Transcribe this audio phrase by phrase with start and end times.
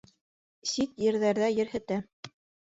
[0.71, 2.01] Сит ерҙәрҙә ерһетә